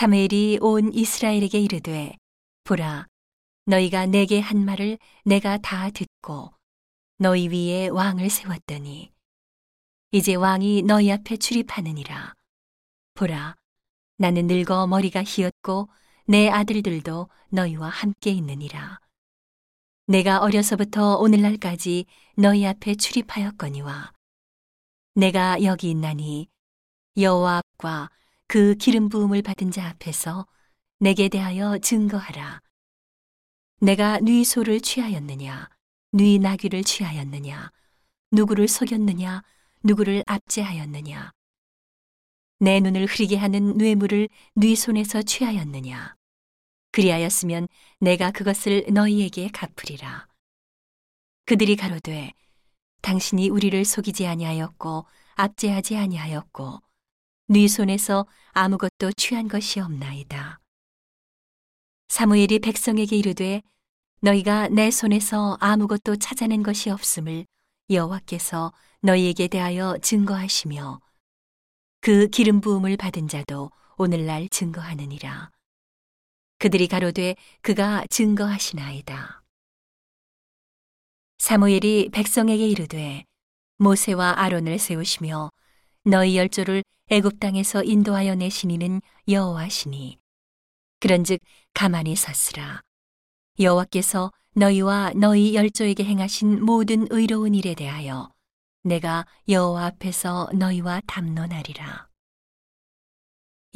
[0.00, 2.16] 사무엘이 온 이스라엘에게 이르되
[2.64, 3.06] 보라
[3.66, 6.54] 너희가 내게 한 말을 내가 다 듣고
[7.18, 9.12] 너희 위에 왕을 세웠더니
[10.12, 12.32] 이제 왕이 너희 앞에 출입하느니라.
[13.12, 13.56] 보라
[14.16, 15.90] 나는 늙어 머리가 희었고
[16.24, 19.00] 내 아들들도 너희와 함께 있느니라.
[20.06, 22.06] 내가 어려서부터 오늘날까지
[22.38, 24.14] 너희 앞에 출입하였거니와
[25.16, 26.48] 내가 여기 있나니
[27.18, 28.08] 여호와 앞과
[28.50, 30.44] 그 기름 부음을 받은 자 앞에서
[30.98, 32.60] 내게 대하여 증거하라.
[33.80, 35.68] 내가 네 소를 취하였느냐,
[36.10, 37.70] 네 나귀를 취하였느냐,
[38.32, 39.44] 누구를 속였느냐,
[39.84, 41.30] 누구를 압제하였느냐.
[42.58, 46.16] 내 눈을 흐리게 하는 뇌물을 네 손에서 취하였느냐.
[46.90, 47.68] 그리하였으면
[48.00, 50.26] 내가 그것을 너희에게 갚으리라.
[51.46, 52.32] 그들이 가로되
[53.02, 56.80] 당신이 우리를 속이지 아니하였고 압제하지 아니하였고
[57.52, 60.60] 네 손에서 아무것도 취한 것이 없나이다.
[62.06, 63.60] 사무엘이 백성에게 이르되
[64.20, 67.44] 너희가 내 손에서 아무것도 찾아낸 것이 없음을
[67.90, 71.00] 여호와께서 너희에게 대하여 증거하시며
[72.00, 75.50] 그 기름 부음을 받은 자도 오늘날 증거하느니라.
[76.60, 79.42] 그들이 가로되 그가 증거하시나이다.
[81.38, 83.24] 사무엘이 백성에게 이르되
[83.78, 85.50] 모세와 아론을 세우시며
[86.04, 90.18] 너희 열조를 애굽 땅에서 인도하여 내신 이는 여호와시니.
[91.00, 91.40] 그런즉
[91.74, 92.80] 가만히 섰으라.
[93.58, 98.32] 여호와께서 너희와 너희 열조에게 행하신 모든 의로운 일에 대하여
[98.82, 102.08] 내가 여호와 앞에서 너희와 담론하리라.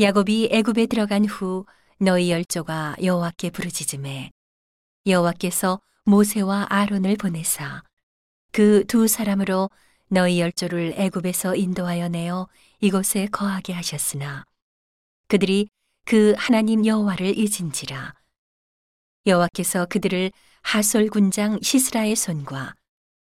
[0.00, 1.66] 야곱이 애굽에 들어간 후
[1.98, 4.30] 너희 열조가 여호와께 부르짖음에
[5.06, 7.82] 여호와께서 모세와 아론을 보내사
[8.52, 9.70] 그 두 사람으로
[10.14, 12.46] 너희 열조를 애굽에서 인도하여 내어
[12.78, 14.44] 이곳에 거하게 하셨으나
[15.26, 15.66] 그들이
[16.04, 18.14] 그 하나님 여호와를 잊은지라
[19.26, 20.30] 여호와께서 그들을
[20.62, 22.74] 하솔 군장 시스라의 손과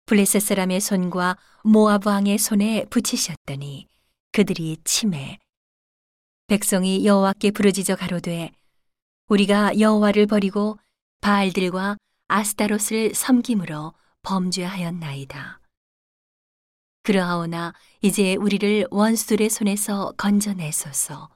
[0.06, 3.88] 블레셋 사람의 손과 모압 왕의 손에 붙이셨더니
[4.32, 5.40] 그들이 침해
[6.46, 8.52] 백성이 여호와께 부르짖어 가로되
[9.30, 10.78] 우리가 여호와를 버리고
[11.22, 11.98] 바알들과
[12.28, 15.60] 아스타롯을 섬김으로 범죄하였나이다.
[17.08, 21.30] 그러하오나 이제 우리를 원수들의 손에서 건져내소서.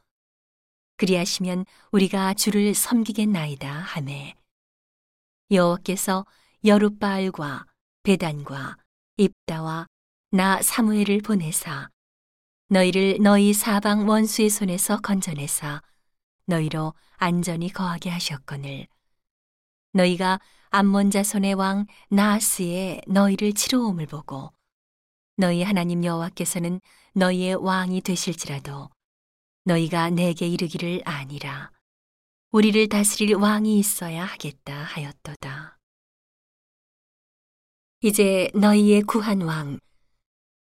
[0.98, 4.36] 그리하시면 우리가 주를 섬기겠나이다 하매
[5.50, 6.26] 여호와께서
[6.66, 7.68] 여룻바알과
[8.04, 8.76] 베단과
[9.16, 9.88] 입다와
[10.32, 11.88] 나 사무엘을 보내사
[12.68, 15.82] 너희를 너희 사방 원수의 손에서 건져내사
[16.48, 18.88] 너희로 안전히 거하게 하셨거늘
[19.94, 24.52] 너희가 암몬 자손의 왕 나하스의 너희를 치러옴을 보고
[25.42, 26.80] 너희 하나님 여호와께서는
[27.16, 28.92] 너희의 왕이 되실지라도
[29.64, 31.72] 너희가 내게 이르기를 아니라
[32.52, 35.80] 우리를 다스릴 왕이 있어야 하겠다 하였도다.
[38.02, 39.80] 이제 너희의 구한 왕,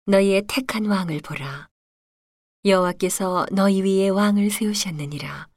[0.06, 1.68] 너희의 택한 왕을 보라.
[2.64, 5.48] 여호와께서 너희 위에 왕을 세우셨느니라.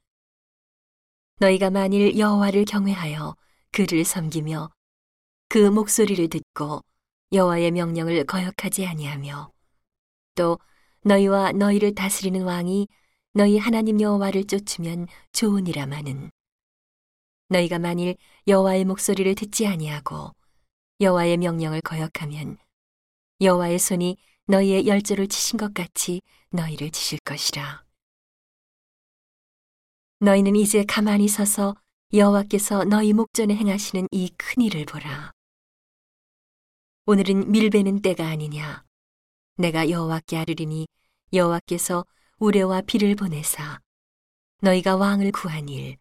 [1.41, 3.37] 너희가 만일 여호와를 경외하여
[3.71, 4.71] 그를 섬기며
[5.51, 6.83] 그 목소리를 듣고
[7.33, 9.53] 여호와의 명령을 거역하지 아니하며
[10.35, 10.59] 또
[11.03, 12.89] 너희와 너희를 다스리는 왕이
[13.33, 16.31] 너희 하나님 여호와를 쫓으면 좋으니라마는
[17.49, 18.17] 너희가 만일
[18.49, 20.33] 여호와의 목소리를 듣지 아니하고
[21.01, 22.59] 여호와의 명령을 거역하면
[23.41, 26.21] 여호와의 손이 너희의 열조를 치신 것 같이
[26.51, 27.85] 너희를 치실 것이라.
[30.19, 31.77] 너희는 이제 가만히 서서
[32.13, 35.31] 여호와께서 너희 목전에 행하시는 이 큰 일을 보라.
[37.07, 38.85] 오늘은 밀베는 때가 아니냐.
[39.57, 40.87] 내가 여호와께 아르리니
[41.33, 42.05] 여호와께서
[42.39, 43.81] 우레와 비를 보내사
[44.61, 45.97] 너희가 왕을 구한 일,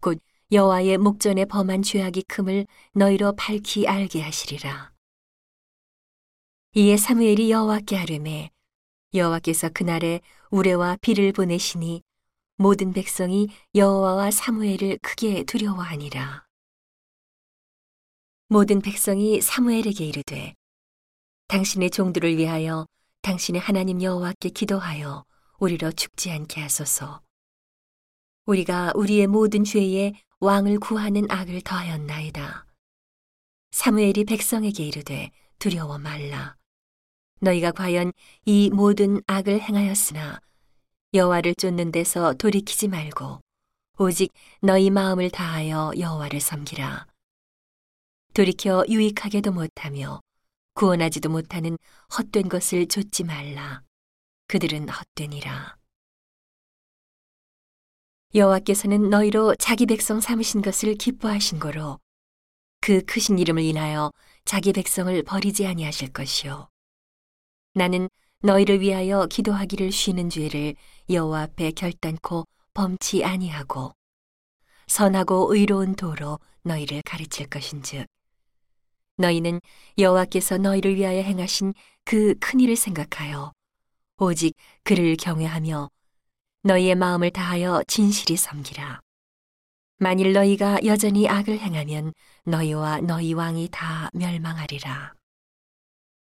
[0.00, 4.92] 곧 여호와의 목전에 범한 죄악이 큼을 너희로 밝히 알게 하시리라.
[6.74, 8.50] 이에 사무엘이 여호와께 아뢰매
[9.14, 12.02] 여호와께서 그날에 우레와 비를 보내시니
[12.56, 16.49] 모든 백성이 여호와와 사무엘을 크게 두려워하니라.
[18.52, 20.54] 모든 백성이 사무엘에게 이르되
[21.46, 22.84] 당신의 종들을 위하여
[23.22, 25.24] 당신의 하나님 여호와께 기도하여
[25.60, 27.20] 우리로 죽지 않게 하소서.
[28.46, 32.66] 우리가 우리의 모든 죄에 왕을 구하는 악을 더하였나이다.
[33.70, 35.30] 사무엘이 백성에게 이르되
[35.60, 36.56] 두려워 말라.
[37.38, 38.12] 너희가 과연
[38.46, 40.40] 이 모든 악을 행하였으나
[41.14, 43.38] 여호와를 쫓는 데서 돌이키지 말고
[43.98, 47.09] 오직 너희 마음을 다하여 여호와를 섬기라.
[48.32, 50.20] 돌이켜 유익하게도 못하며
[50.74, 51.76] 구원하지도 못하는
[52.16, 53.82] 헛된 것을 좇지 말라.
[54.46, 55.76] 그들은 헛되니라.
[58.34, 61.98] 여호와께서는 너희로 자기 백성 삼으신 것을 기뻐하신 거로
[62.80, 64.12] 그 크신 이름을 인하여
[64.44, 66.68] 자기 백성을 버리지 아니하실 것이요
[67.74, 68.08] 나는
[68.42, 70.76] 너희를 위하여 기도하기를 쉬는 죄를
[71.10, 73.92] 여호와 앞에 결단코 범치 아니하고
[74.86, 78.06] 선하고 의로운 도로 너희를 가르칠 것인즉
[79.20, 79.60] 너희는
[79.98, 81.74] 여호와께서 너희를 위하여 행하신
[82.04, 83.52] 그 큰 일을 생각하여
[84.18, 85.88] 오직 그를 경외하며
[86.64, 89.00] 너희의 마음을 다하여 진실히 섬기라.
[89.98, 92.12] 만일 너희가 여전히 악을 행하면
[92.44, 95.14] 너희와 너희 왕이 다 멸망하리라.